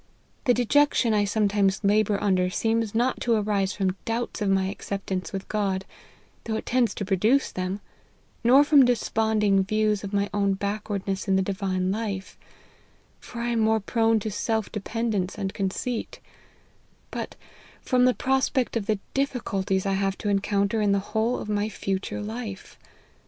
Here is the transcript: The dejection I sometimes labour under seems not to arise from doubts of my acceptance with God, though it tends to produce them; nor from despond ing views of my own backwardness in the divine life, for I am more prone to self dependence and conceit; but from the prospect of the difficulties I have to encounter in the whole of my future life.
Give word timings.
The 0.45 0.55
dejection 0.55 1.13
I 1.13 1.25
sometimes 1.25 1.83
labour 1.83 2.19
under 2.23 2.49
seems 2.49 2.95
not 2.95 3.21
to 3.21 3.35
arise 3.35 3.73
from 3.73 3.95
doubts 4.03 4.41
of 4.41 4.49
my 4.49 4.65
acceptance 4.65 5.31
with 5.31 5.47
God, 5.47 5.85
though 6.45 6.55
it 6.55 6.65
tends 6.65 6.95
to 6.95 7.05
produce 7.05 7.51
them; 7.51 7.81
nor 8.43 8.63
from 8.63 8.83
despond 8.83 9.43
ing 9.43 9.63
views 9.63 10.03
of 10.03 10.11
my 10.11 10.27
own 10.33 10.55
backwardness 10.55 11.27
in 11.27 11.35
the 11.35 11.43
divine 11.43 11.91
life, 11.91 12.35
for 13.19 13.41
I 13.41 13.49
am 13.49 13.59
more 13.59 13.79
prone 13.79 14.19
to 14.21 14.31
self 14.31 14.71
dependence 14.71 15.37
and 15.37 15.53
conceit; 15.53 16.19
but 17.11 17.35
from 17.83 18.05
the 18.05 18.15
prospect 18.15 18.75
of 18.75 18.87
the 18.87 18.97
difficulties 19.13 19.85
I 19.85 19.93
have 19.93 20.17
to 20.17 20.29
encounter 20.29 20.81
in 20.81 20.93
the 20.93 20.97
whole 21.13 21.37
of 21.37 21.47
my 21.47 21.69
future 21.69 22.21
life. 22.23 22.75